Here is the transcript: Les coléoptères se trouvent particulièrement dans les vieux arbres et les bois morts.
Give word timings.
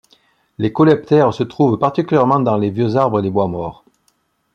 Les 0.57 0.73
coléoptères 0.73 1.31
se 1.31 1.43
trouvent 1.43 1.77
particulièrement 1.77 2.39
dans 2.39 2.57
les 2.57 2.71
vieux 2.71 2.95
arbres 2.95 3.19
et 3.19 3.21
les 3.21 3.29
bois 3.29 3.47
morts. 3.47 3.83